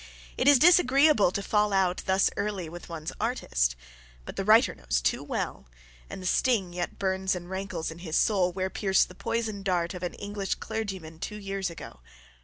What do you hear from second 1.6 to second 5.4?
out thus early with one's artist, but the writer knows too